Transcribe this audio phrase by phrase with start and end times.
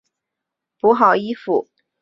[0.79, 1.75] 补好衣服的破洞